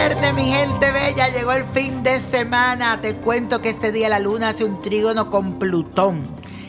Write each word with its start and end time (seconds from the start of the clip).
gente 0.00 0.90
bella, 0.90 1.28
llegó 1.28 1.52
el 1.52 1.64
fin 1.66 2.02
de 2.02 2.20
semana. 2.20 3.00
Te 3.00 3.16
cuento 3.16 3.60
que 3.60 3.68
este 3.68 3.92
día 3.92 4.08
la 4.08 4.18
luna 4.18 4.48
hace 4.48 4.64
un 4.64 4.80
trígono 4.80 5.30
con 5.30 5.58
Plutón. 5.58 6.26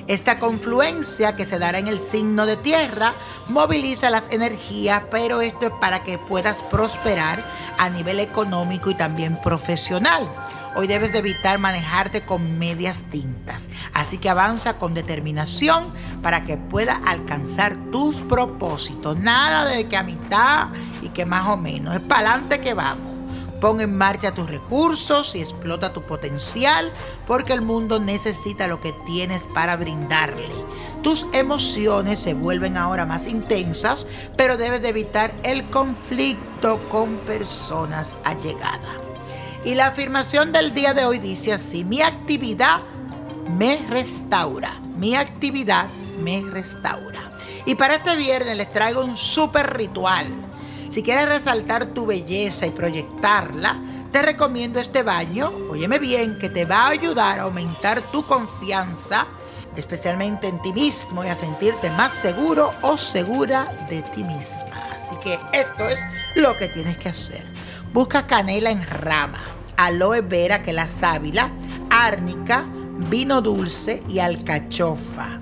Esta 0.08 0.40
confluencia 0.40 1.36
que 1.36 1.46
se 1.46 1.58
dará 1.58 1.80
en 1.80 1.88
el 1.88 2.00
signo 2.00 2.46
de 2.46 2.58
tierra 2.58 3.14
moviliza 3.48 4.10
las 4.10 4.32
energías, 4.32 5.04
pero 5.10 5.42
esto 5.42 5.68
es 5.68 5.72
para 5.80 6.04
que 6.04 6.18
puedas 6.18 6.62
prosperar 6.64 7.44
a 7.78 7.90
nivel 7.90 8.20
económico 8.20 8.90
y 8.90 8.96
también 8.96 9.40
profesional. 9.42 10.28
Hoy 10.76 10.88
debes 10.88 11.12
de 11.12 11.20
evitar 11.20 11.60
manejarte 11.60 12.22
con 12.22 12.60
medias 12.60 13.02
tintas, 13.10 13.68
así 13.94 14.18
que 14.18 14.30
avanza 14.30 14.78
con 14.78 14.94
determinación 14.94 15.94
para 16.22 16.44
que 16.44 16.58
puedas 16.58 17.00
alcanzar 17.06 17.76
tus 17.92 18.18
propósitos. 18.22 19.18
Nada 19.18 19.66
de 19.66 19.88
que 19.88 19.98
a 19.98 20.04
mitad 20.04 20.70
y 21.02 21.10
que 21.10 21.26
más 21.26 21.48
o 21.48 21.58
menos, 21.58 21.96
es 21.96 22.02
para 22.02 22.32
adelante 22.32 22.62
que 22.62 22.74
vamos. 22.74 23.11
Pon 23.62 23.80
en 23.80 23.96
marcha 23.96 24.34
tus 24.34 24.50
recursos 24.50 25.36
y 25.36 25.40
explota 25.42 25.94
tu 25.94 26.02
potencial 26.02 26.92
porque 27.28 27.54
el 27.54 27.62
mundo 27.62 28.00
necesita 28.00 28.68
lo 28.68 28.82
que 28.82 28.92
tienes 29.06 29.44
para 29.54 29.78
brindarle. 29.78 30.50
Tus 31.04 31.28
emociones 31.32 32.20
se 32.20 32.34
vuelven 32.34 32.76
ahora 32.76 33.06
más 33.06 33.28
intensas, 33.28 34.08
pero 34.36 34.58
debes 34.58 34.82
de 34.82 34.90
evitar 34.90 35.32
el 35.44 35.64
conflicto 35.70 36.80
con 36.90 37.18
personas 37.18 38.14
allegadas. 38.24 38.82
Y 39.64 39.76
la 39.76 39.88
afirmación 39.88 40.52
del 40.52 40.74
día 40.74 40.96
de 40.96 41.06
hoy 41.06 41.20
dice 41.20 41.54
así, 41.54 41.84
mi 41.84 42.02
actividad 42.02 42.82
me 43.52 43.78
restaura, 43.90 44.80
mi 44.98 45.16
actividad 45.16 45.86
me 46.24 46.42
restaura. 46.42 47.32
Y 47.68 47.76
para 47.76 47.94
este 47.96 48.16
viernes 48.16 48.58
les 48.58 48.70
traigo 48.70 49.04
un 49.04 49.16
súper 49.16 49.78
ritual 49.78 50.51
si 50.92 51.04
quieres 51.04 51.30
resaltar 51.30 51.88
tu 51.88 52.06
belleza 52.06 52.66
y 52.66 52.72
proyectarla, 52.72 53.80
te 54.12 54.22
recomiendo 54.22 54.78
este 54.78 55.04
baño, 55.04 55.50
óyeme 55.70 56.00
bien, 56.00 56.38
que 56.38 56.50
te 56.50 56.66
va 56.66 56.88
a 56.88 56.90
ayudar 56.90 57.40
a 57.40 57.44
aumentar 57.44 58.02
tu 58.12 58.26
confianza, 58.26 59.26
especialmente 59.78 60.50
en 60.50 60.62
ti 60.62 60.74
mismo 60.74 61.24
y 61.24 61.28
a 61.28 61.36
sentirte 61.36 61.90
más 61.92 62.16
seguro 62.16 62.74
o 62.82 62.98
segura 62.98 63.86
de 63.90 64.02
ti 64.02 64.24
misma. 64.24 64.90
Así 64.92 65.16
que 65.24 65.40
esto 65.54 65.88
es 65.88 66.00
lo 66.36 66.58
que 66.58 66.68
tienes 66.68 66.98
que 66.98 67.10
hacer. 67.10 67.46
Busca 67.94 68.28
canela 68.28 68.70
en 68.70 68.84
rama, 68.84 69.42
aloe 69.78 70.20
vera, 70.20 70.62
que 70.62 70.74
la 70.74 70.88
sábila, 70.88 71.52
árnica, 71.90 72.66
vino 73.10 73.42
dulce 73.42 74.04
y 74.10 74.20
alcachofa. 74.20 75.40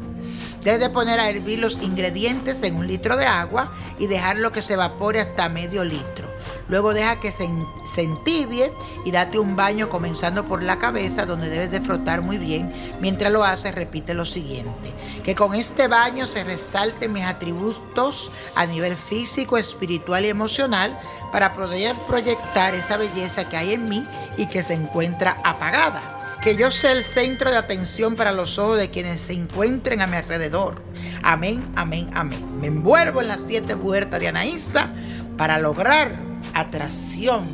Debes 0.70 0.81
de 0.81 0.89
poner 0.92 1.20
a 1.20 1.28
hervir 1.28 1.58
los 1.58 1.80
ingredientes 1.81 2.62
en 2.62 2.75
un 2.75 2.86
litro 2.86 3.17
de 3.17 3.25
agua 3.25 3.72
y 3.98 4.06
dejarlo 4.06 4.52
que 4.52 4.62
se 4.62 4.73
evapore 4.73 5.20
hasta 5.20 5.50
medio 5.50 5.84
litro. 5.84 6.28
Luego 6.67 6.94
deja 6.94 7.20
que 7.20 7.31
se, 7.31 7.50
se, 7.95 8.03
entibie 8.03 8.72
y 9.03 9.09
date 9.09 9.39
un 9.39 9.56
baño 9.56 9.89
comenzando 9.89 10.48
por 10.48 10.61
la 10.61 10.78
cabeza 10.78 11.26
donde 11.26 11.50
debes 11.50 11.72
de 11.72 11.81
frotar 11.81 12.22
muy 12.22 12.38
bien. 12.38 12.72
Mientras 13.02 13.34
lo 13.34 13.44
haces 13.44 13.73
repite 13.73 14.14
lo 14.14 14.26
siguiente. 14.26 14.94
Que 15.23 15.34
con 15.34 15.56
este 15.56 15.88
baño 15.88 16.28
se 16.28 16.44
resalten 16.44 17.14
mis 17.14 17.23
atributos 17.23 18.31
a 18.54 18.67
nivel 18.67 18.95
físico, 18.95 19.58
espiritual 19.58 20.23
y 20.23 20.30
emocional 20.30 20.95
para 21.31 21.56
poder 21.56 21.95
proyectar 22.08 22.76
esa 22.76 22.95
belleza 22.95 23.50
que 23.50 23.58
hay 23.58 23.73
en 23.73 23.89
mí 23.89 24.06
y 24.38 24.45
que 24.45 24.61
se 24.61 24.76
encuentra 24.76 25.36
apagada 25.44 26.19
que 26.42 26.56
yo 26.56 26.72
sea 26.72 26.94
el 26.94 27.04
centro 27.04 27.52
de 27.52 27.58
atención 27.58 28.16
para 28.16 28.32
los 28.32 28.58
ojos 28.58 28.78
de 28.78 28.90
quienes 28.90 29.22
se 29.22 29.34
encuentren 29.34 30.02
a 30.02 30.08
mi 30.08 30.16
alrededor. 30.16 30.82
Amén, 31.22 31.70
amén, 31.76 32.09
amén. 32.14 32.59
Me 32.62 32.68
envuelvo 32.68 33.22
en 33.22 33.27
las 33.27 33.42
siete 33.42 33.76
puertas 33.76 34.20
de 34.20 34.30
Anaísa 34.30 34.89
para 35.38 35.60
lograr 35.60 36.16
atracción 36.54 37.45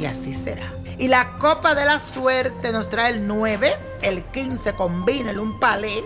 y 0.00 0.06
así 0.06 0.32
será. 0.32 0.72
Y 0.98 1.08
la 1.08 1.38
copa 1.38 1.74
de 1.74 1.84
la 1.84 2.00
suerte 2.00 2.72
nos 2.72 2.88
trae 2.88 3.12
el 3.12 3.26
9, 3.26 3.76
el 4.02 4.22
15, 4.24 4.72
combínelo, 4.74 5.42
un 5.42 5.58
palé. 5.60 6.02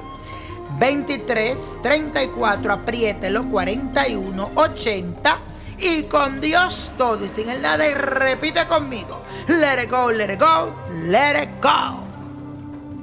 23, 0.78 1.58
34, 1.82 2.72
apriételo, 2.72 3.48
41, 3.48 4.50
80 4.54 5.38
y 5.80 6.04
con 6.04 6.40
Dios 6.40 6.92
todo 6.96 7.24
y 7.24 7.28
sin 7.28 7.48
el 7.48 7.62
nada 7.62 7.88
y 7.88 7.94
repite 7.94 8.66
conmigo. 8.66 9.22
Let 9.48 9.84
it 9.84 9.90
go, 9.90 10.10
let 10.10 10.32
it 10.32 10.40
go, 10.40 10.74
let 11.06 11.42
it 11.42 11.50
go. 11.62 12.04